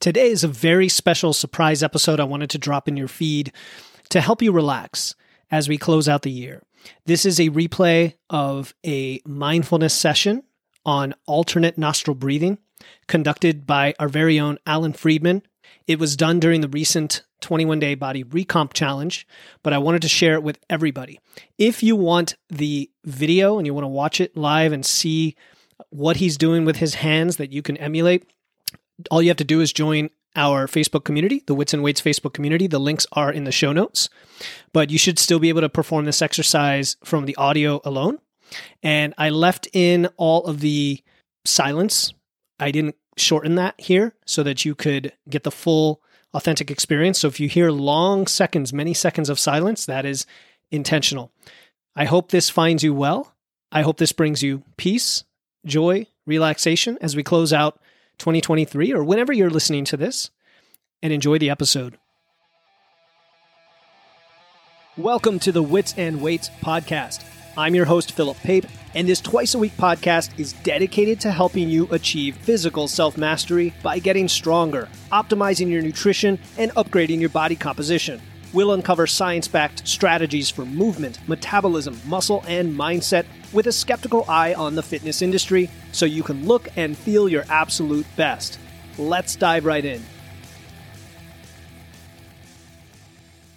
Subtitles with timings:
[0.00, 3.52] Today is a very special surprise episode I wanted to drop in your feed
[4.08, 5.14] to help you relax
[5.50, 6.62] as we close out the year.
[7.04, 10.44] This is a replay of a mindfulness session
[10.86, 12.56] on alternate nostril breathing
[13.08, 15.42] conducted by our very own Alan Friedman.
[15.86, 19.26] It was done during the recent 21 day body recomp challenge,
[19.62, 21.20] but I wanted to share it with everybody.
[21.58, 25.36] If you want the video and you want to watch it live and see
[25.90, 28.24] what he's doing with his hands that you can emulate,
[29.10, 32.32] all you have to do is join our Facebook community, the Wits and Weights Facebook
[32.32, 32.66] community.
[32.66, 34.08] The links are in the show notes,
[34.72, 38.18] but you should still be able to perform this exercise from the audio alone.
[38.82, 41.02] And I left in all of the
[41.44, 42.12] silence.
[42.58, 47.18] I didn't shorten that here so that you could get the full authentic experience.
[47.18, 50.26] So if you hear long seconds, many seconds of silence, that is
[50.70, 51.32] intentional.
[51.96, 53.34] I hope this finds you well.
[53.72, 55.24] I hope this brings you peace,
[55.66, 57.80] joy, relaxation as we close out
[58.20, 60.30] 2023 or whenever you're listening to this,
[61.02, 61.98] and enjoy the episode.
[64.96, 67.24] Welcome to the Wits and Weights podcast.
[67.56, 71.68] I'm your host, Philip Pape, and this twice a week podcast is dedicated to helping
[71.68, 77.56] you achieve physical self mastery by getting stronger, optimizing your nutrition, and upgrading your body
[77.56, 78.20] composition.
[78.52, 84.54] We'll uncover science backed strategies for movement, metabolism, muscle, and mindset with a skeptical eye
[84.54, 88.58] on the fitness industry so you can look and feel your absolute best.
[88.98, 90.02] Let's dive right in.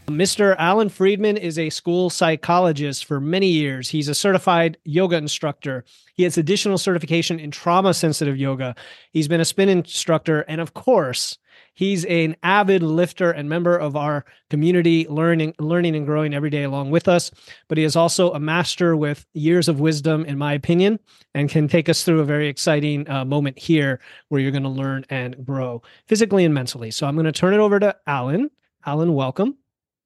[0.07, 0.55] Mr.
[0.59, 3.89] Alan Friedman is a school psychologist for many years.
[3.89, 5.85] He's a certified yoga instructor.
[6.13, 8.75] He has additional certification in trauma sensitive yoga.
[9.11, 10.41] He's been a spin instructor.
[10.41, 11.37] And of course,
[11.75, 16.63] He's an avid lifter and member of our community, learning, learning and growing every day
[16.63, 17.31] along with us.
[17.67, 20.99] But he is also a master with years of wisdom, in my opinion,
[21.33, 24.69] and can take us through a very exciting uh, moment here where you're going to
[24.69, 26.91] learn and grow physically and mentally.
[26.91, 28.51] So I'm going to turn it over to Alan.
[28.85, 29.57] Alan, welcome.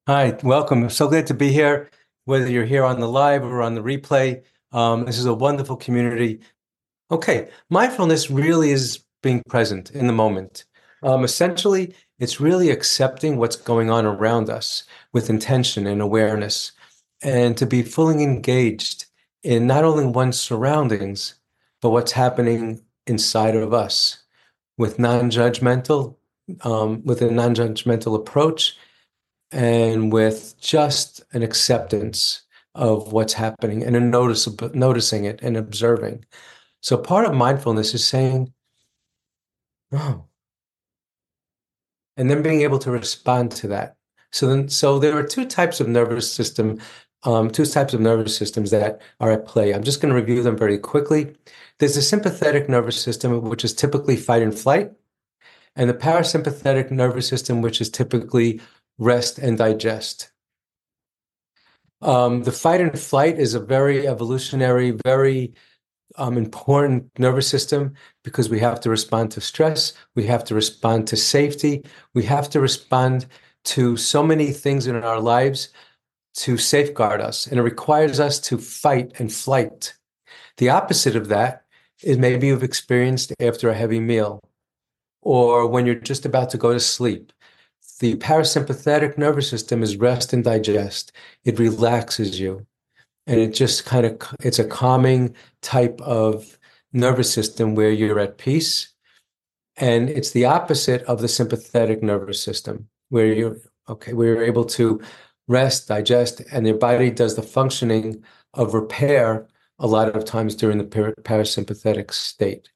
[0.07, 0.89] Hi, welcome.
[0.89, 1.89] So glad to be here,
[2.23, 4.41] whether you're here on the live or on the replay.
[4.71, 6.39] Um, this is a wonderful community.
[7.11, 10.63] Okay, mindfulness really is being present in the moment.
[11.03, 16.71] Um, essentially, it's really accepting what's going on around us with intention and awareness,
[17.21, 19.07] and to be fully engaged
[19.43, 21.35] in not only one's surroundings,
[21.81, 24.23] but what's happening inside of us
[24.77, 26.15] with non-judgmental,
[26.61, 28.77] um, with a non-judgmental approach,
[29.51, 32.43] and with just an acceptance
[32.75, 36.25] of what's happening and a notice, noticing it and observing.
[36.81, 38.53] So part of mindfulness is saying,
[39.91, 40.27] "Oh,
[42.17, 43.95] and then being able to respond to that.
[44.31, 46.79] So then, so there are two types of nervous system,
[47.23, 49.73] um, two types of nervous systems that are at play.
[49.73, 51.35] I'm just going to review them very quickly.
[51.79, 54.91] There's a sympathetic nervous system, which is typically fight and flight,
[55.75, 58.59] and the parasympathetic nervous system, which is typically
[58.97, 60.31] rest and digest.
[62.01, 65.53] Um, the fight and flight is a very evolutionary, very
[66.17, 67.93] um, important nervous system
[68.23, 72.49] because we have to respond to stress, we have to respond to safety, we have
[72.51, 73.25] to respond
[73.65, 75.69] to so many things in our lives
[76.35, 79.95] to safeguard us, and it requires us to fight and flight.
[80.57, 81.63] The opposite of that
[82.03, 84.39] is maybe you've experienced after a heavy meal
[85.21, 87.33] or when you're just about to go to sleep.
[87.99, 91.11] The parasympathetic nervous system is rest and digest.
[91.43, 92.65] It relaxes you.
[93.25, 96.57] And it just kind of it's a calming type of
[96.93, 98.93] nervous system where you're at peace.
[99.75, 103.57] And it's the opposite of the sympathetic nervous system where you're
[103.89, 105.01] okay where you're able to
[105.47, 108.23] rest digest and your body does the functioning
[108.53, 109.47] of repair
[109.79, 112.69] a lot of times during the parasympathetic state.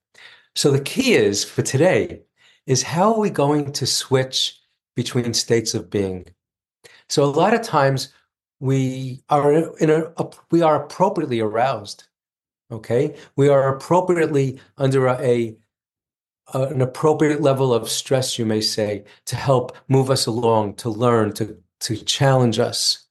[0.56, 2.22] So the key is for today
[2.68, 4.61] is how are we going to switch
[4.96, 6.26] between states of being.
[7.10, 8.14] So a lot of times
[8.60, 10.14] we are in a,
[10.52, 12.08] we are appropriately aroused
[12.72, 13.16] okay?
[13.36, 15.56] We are appropriately under a,
[16.54, 20.90] a, an appropriate level of stress you may say to help move us along to
[20.90, 23.08] learn to to challenge us.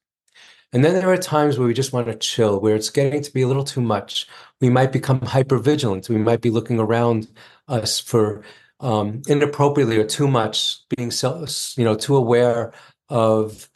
[0.71, 3.33] And then there are times where we just want to chill where it's getting to
[3.33, 4.27] be a little too much.
[4.61, 7.27] We might become hyper vigilant we might be looking around
[7.67, 8.43] us for
[8.81, 11.45] um, inappropriately or too much being so
[11.77, 12.73] you know too aware
[13.09, 13.69] of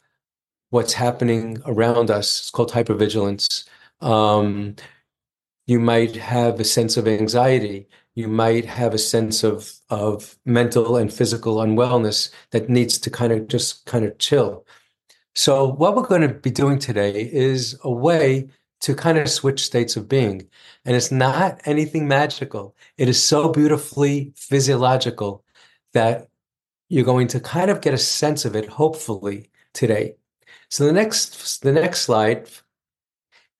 [0.70, 2.40] what's happening around us.
[2.40, 3.64] It's called hypervigilance.
[4.00, 4.76] Um,
[5.66, 7.88] you might have a sense of anxiety.
[8.14, 13.32] You might have a sense of of mental and physical unwellness that needs to kind
[13.32, 14.66] of just kind of chill.
[15.34, 18.48] So what we're going to be doing today is a way
[18.80, 20.48] to kind of switch states of being.
[20.84, 22.76] And it's not anything magical.
[22.98, 25.44] It is so beautifully physiological
[25.92, 26.28] that
[26.88, 30.16] you're going to kind of get a sense of it, hopefully, today.
[30.68, 32.48] So the next the next slide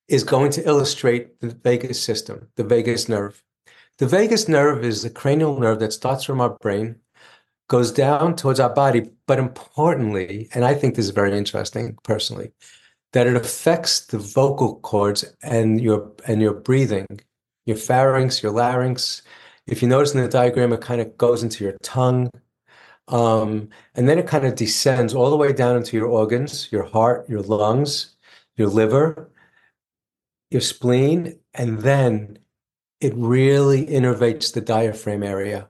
[0.08, 3.42] is going to illustrate the vagus system, the vagus nerve.
[3.98, 6.96] The vagus nerve is the cranial nerve that starts from our brain,
[7.68, 12.52] goes down towards our body, but importantly, and I think this is very interesting personally,
[13.12, 17.06] that it affects the vocal cords and your and your breathing,
[17.64, 19.22] your pharynx, your larynx.
[19.66, 22.30] If you notice in the diagram, it kind of goes into your tongue,
[23.08, 26.84] um, and then it kind of descends all the way down into your organs, your
[26.84, 28.16] heart, your lungs,
[28.56, 29.30] your liver,
[30.50, 32.38] your spleen, and then
[33.00, 35.68] it really innervates the diaphragm area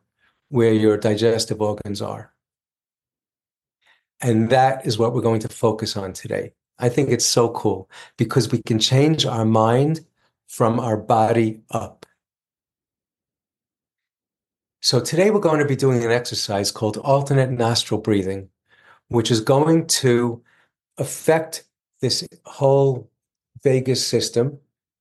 [0.48, 2.32] where your digestive organs are.
[4.20, 6.52] And that is what we're going to focus on today.
[6.78, 10.00] I think it's so cool because we can change our mind
[10.48, 12.06] from our body up.
[14.82, 18.48] So today we're going to be doing an exercise called alternate nostril breathing,
[19.08, 20.42] which is going to
[20.98, 21.64] affect
[22.00, 23.10] this whole
[23.62, 24.58] vagus system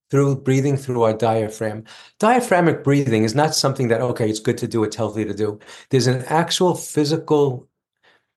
[0.09, 1.83] through breathing through our diaphragm.
[2.19, 5.59] Diaphragmic breathing is not something that, okay, it's good to do, it's healthy to do.
[5.89, 7.67] There's an actual physical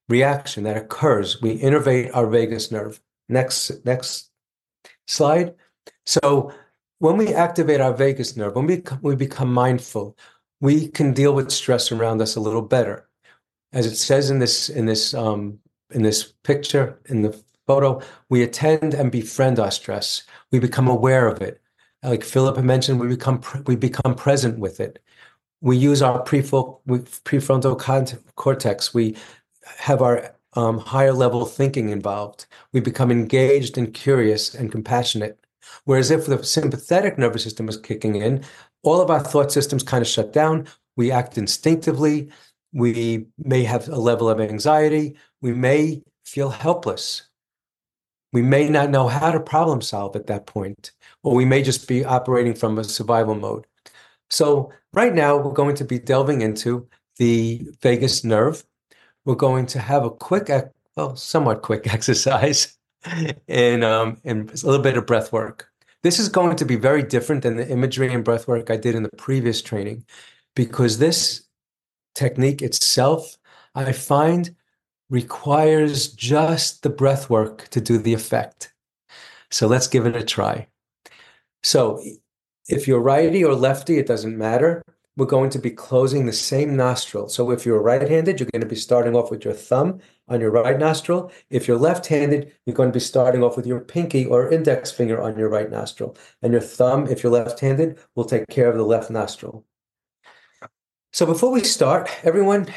[0.07, 1.41] reaction that occurs.
[1.41, 2.99] We innervate our vagus nerve.
[3.29, 4.31] Next, next
[5.07, 5.53] slide.
[6.05, 6.51] So
[6.97, 10.17] when we activate our vagus nerve, when we, we become mindful,
[10.59, 13.07] we can deal with stress around us a little better.
[13.71, 15.59] As it says in this in this um,
[15.91, 20.23] in this picture in the photo, we attend and befriend our stress.
[20.51, 21.61] We become aware of it.
[22.01, 24.99] Like Philip mentioned, we become we become present with it.
[25.61, 27.77] We use our prefrontal
[28.35, 28.93] cortex.
[28.93, 29.15] We
[29.77, 32.45] have our um, higher level thinking involved.
[32.73, 35.39] We become engaged and curious and compassionate.
[35.85, 38.43] Whereas if the sympathetic nervous system is kicking in,
[38.83, 40.67] all of our thought systems kind of shut down.
[40.95, 42.29] We act instinctively.
[42.73, 45.17] We may have a level of anxiety.
[45.41, 47.23] We may feel helpless.
[48.31, 50.91] We may not know how to problem solve at that point,
[51.23, 53.65] or we may just be operating from a survival mode.
[54.29, 56.87] So, right now, we're going to be delving into
[57.17, 58.63] the vagus nerve.
[59.25, 60.49] We're going to have a quick,
[60.95, 62.77] well, somewhat quick exercise
[63.47, 65.69] and, um, and a little bit of breath work.
[66.01, 68.95] This is going to be very different than the imagery and breath work I did
[68.95, 70.05] in the previous training
[70.55, 71.43] because this
[72.15, 73.37] technique itself,
[73.75, 74.55] I find,
[75.09, 78.73] requires just the breath work to do the effect.
[79.51, 80.67] So let's give it a try.
[81.63, 82.01] So
[82.67, 84.83] if you're righty or lefty, it doesn't matter.
[85.19, 87.29] We're going to be closing the same nostril.
[87.29, 90.41] So if you're right handed, you're going to be starting off with your thumb on
[90.41, 91.31] your right nostril.
[91.49, 94.91] If you're left handed, you're going to be starting off with your pinky or index
[94.91, 96.17] finger on your right nostril.
[96.41, 99.65] And your thumb, if you're left handed, will take care of the left nostril.
[101.11, 102.67] So before we start, everyone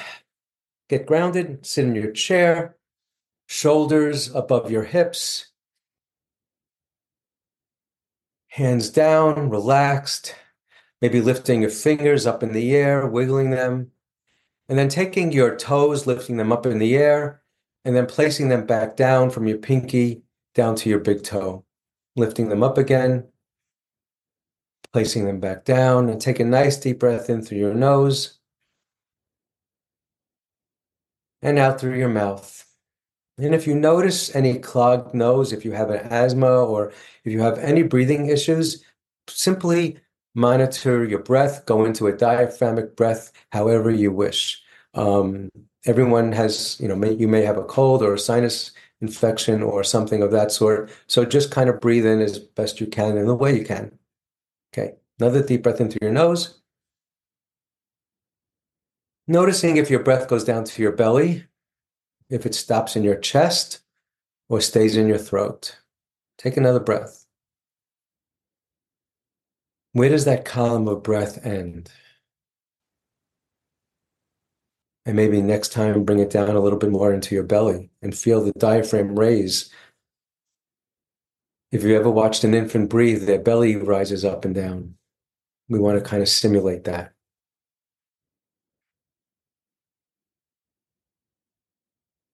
[0.93, 2.77] Get grounded, sit in your chair,
[3.47, 5.47] shoulders above your hips,
[8.49, 10.35] hands down, relaxed,
[11.03, 13.91] maybe lifting your fingers up in the air, wiggling them,
[14.69, 17.43] and then taking your toes, lifting them up in the air,
[17.85, 20.23] and then placing them back down from your pinky
[20.55, 21.65] down to your big toe,
[22.15, 23.27] lifting them up again,
[24.93, 28.39] placing them back down, and take a nice deep breath in through your nose
[31.43, 32.65] and out through your mouth.
[33.39, 36.93] And if you notice any clogged nose, if you have an asthma or
[37.25, 38.85] if you have any breathing issues,
[39.29, 39.99] simply
[40.35, 44.63] monitor your breath, go into a diaphragmic breath however you wish.
[44.95, 45.51] Um,
[45.85, 49.83] everyone has, you know, may, you may have a cold or a sinus infection or
[49.83, 50.91] something of that sort.
[51.07, 53.99] So just kind of breathe in as best you can in the way you can.
[54.73, 56.61] Okay, another deep breath into your nose.
[59.29, 61.45] Noticing if your breath goes down to your belly,
[62.29, 63.81] if it stops in your chest
[64.49, 65.79] or stays in your throat.
[66.39, 67.22] Take another breath.
[69.93, 71.91] Where does that column of breath end?
[75.05, 78.17] And maybe next time bring it down a little bit more into your belly and
[78.17, 79.71] feel the diaphragm raise.
[81.73, 84.95] If you ever watched an infant breathe, their belly rises up and down.
[85.69, 87.13] We want to kind of simulate that.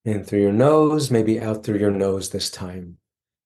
[0.04, 2.98] In through your nose, maybe out through your nose this time.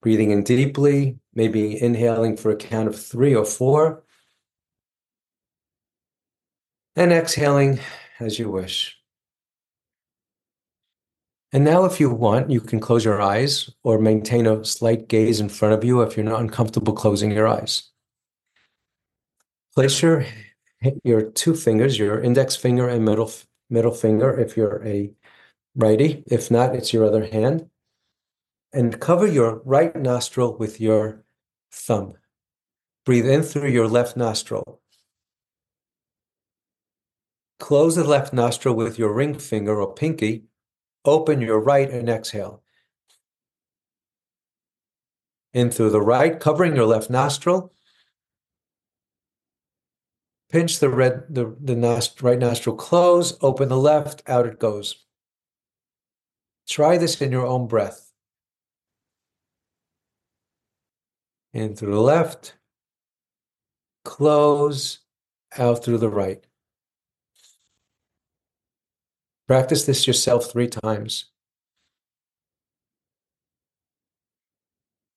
[0.02, 4.02] Breathing in deeply, maybe inhaling for a count of three or four.
[6.96, 7.80] And exhaling
[8.20, 8.98] as you wish.
[11.52, 15.38] And now, if you want, you can close your eyes or maintain a slight gaze
[15.38, 17.90] in front of you if you're not uncomfortable closing your eyes.
[19.74, 20.24] Place your,
[21.04, 23.30] your two fingers, your index finger and middle,
[23.68, 25.12] middle finger, if you're a
[25.76, 26.24] righty.
[26.26, 27.68] If not, it's your other hand.
[28.72, 31.24] And cover your right nostril with your
[31.70, 32.14] thumb.
[33.04, 34.80] Breathe in through your left nostril.
[37.58, 40.44] Close the left nostril with your ring finger or pinky.
[41.04, 42.62] Open your right and exhale.
[45.52, 47.72] In through the right, covering your left nostril.
[50.50, 55.04] Pinch the red the, the nost- right nostril close, open the left, out it goes.
[56.68, 58.11] Try this in your own breath.
[61.54, 62.56] In through the left,
[64.04, 65.00] close,
[65.58, 66.42] out through the right.
[69.46, 71.26] Practice this yourself three times.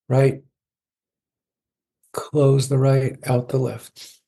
[0.09, 0.43] Right,
[2.11, 4.19] close the right, out the left.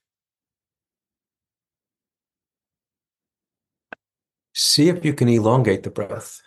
[4.53, 6.41] See if you can elongate the breath.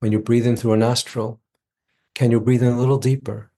[0.00, 1.40] When you breathe in through a nostril,
[2.14, 3.51] can you breathe in a little deeper?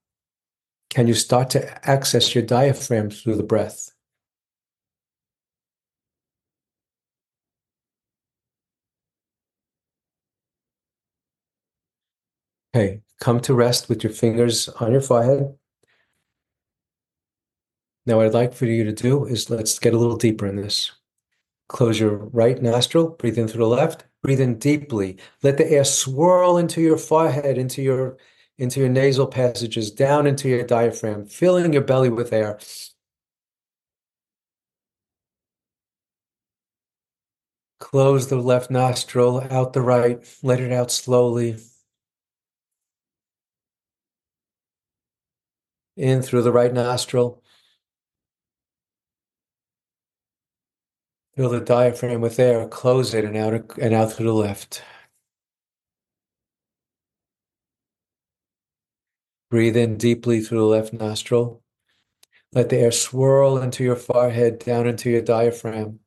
[0.94, 3.90] Can you start to access your diaphragm through the breath?
[12.76, 15.58] Okay, come to rest with your fingers on your forehead.
[18.06, 20.54] Now, what I'd like for you to do is let's get a little deeper in
[20.54, 20.92] this.
[21.68, 25.16] Close your right nostril, breathe in through the left, breathe in deeply.
[25.42, 28.16] Let the air swirl into your forehead, into your
[28.58, 32.58] into your nasal passages, down into your diaphragm, filling your belly with air.
[37.80, 41.56] Close the left nostril, out the right, let it out slowly.
[45.96, 47.42] In through the right nostril.
[51.36, 54.82] Fill the diaphragm with air, close it, and out and out through the left.
[59.54, 61.62] Breathe in deeply through the left nostril.
[62.52, 66.00] Let the air swirl into your forehead, down into your diaphragm.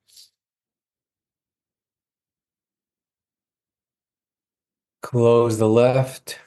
[5.01, 6.38] Close the left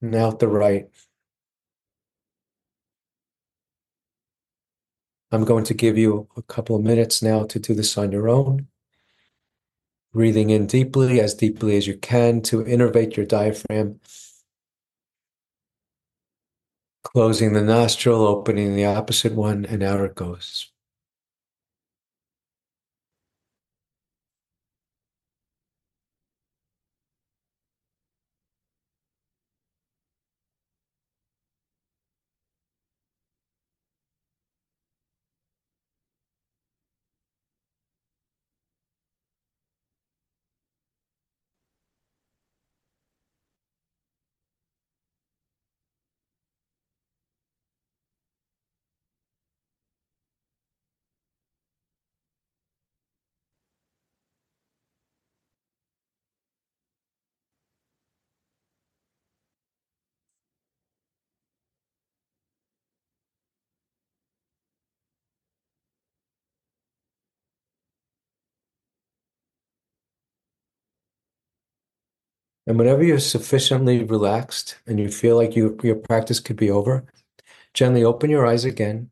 [0.00, 0.88] and out the right.
[5.30, 8.30] I'm going to give you a couple of minutes now to do this on your
[8.30, 8.68] own.
[10.14, 14.00] Breathing in deeply, as deeply as you can, to innervate your diaphragm.
[17.14, 20.70] Closing the nostril, opening the opposite one, and out it goes.
[72.66, 77.04] And whenever you're sufficiently relaxed and you feel like you, your practice could be over,
[77.74, 79.10] gently open your eyes again.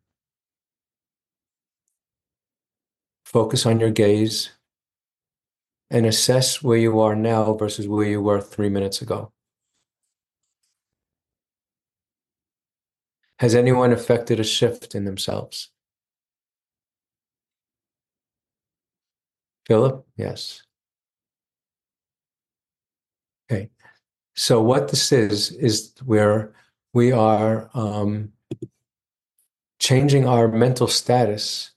[3.24, 4.50] Focus on your gaze
[5.90, 9.32] and assess where you are now versus where you were three minutes ago.
[13.38, 15.70] Has anyone affected a shift in themselves?
[19.66, 20.06] Philip?
[20.16, 20.62] Yes.
[23.50, 23.70] Okay.
[24.34, 26.52] So what this is is where
[26.92, 28.32] we are um,
[29.78, 31.70] changing our mental status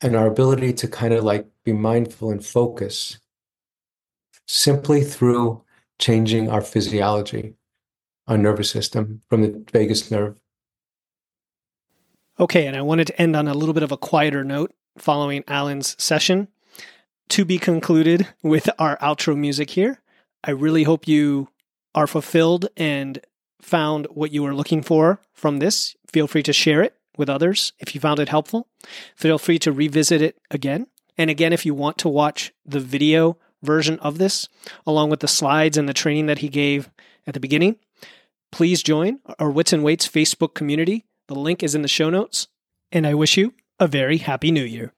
[0.00, 3.18] and our ability to kind of like be mindful and focus
[4.46, 5.62] simply through
[5.98, 7.54] changing our physiology,
[8.26, 10.38] our nervous system from the vagus nerve.
[12.40, 15.44] Okay, and I wanted to end on a little bit of a quieter note following
[15.48, 16.48] Alan's session.
[17.28, 20.02] To be concluded with our outro music here.
[20.44, 21.48] I really hope you
[21.94, 23.20] are fulfilled and
[23.60, 25.94] found what you were looking for from this.
[26.10, 28.68] Feel free to share it with others if you found it helpful.
[29.16, 30.86] Feel free to revisit it again.
[31.16, 34.48] And again, if you want to watch the video version of this,
[34.86, 36.90] along with the slides and the training that he gave
[37.26, 37.76] at the beginning,
[38.50, 41.04] please join our Wits and Weights Facebook community.
[41.28, 42.48] The link is in the show notes.
[42.90, 44.92] And I wish you a very happy new year.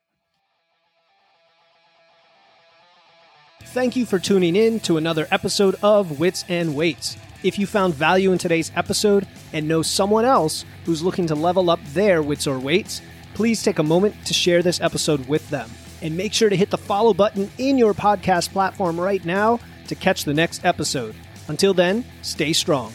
[3.67, 7.17] Thank you for tuning in to another episode of Wits and Weights.
[7.43, 11.71] If you found value in today's episode and know someone else who's looking to level
[11.71, 13.03] up their wits or weights,
[13.35, 15.69] please take a moment to share this episode with them.
[16.03, 19.95] And make sure to hit the follow button in your podcast platform right now to
[19.95, 21.15] catch the next episode.
[21.49, 22.95] Until then, stay strong.